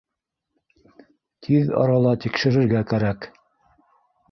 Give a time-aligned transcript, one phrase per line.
[1.49, 3.31] —Тиҙ арала тикшерергә кәрәк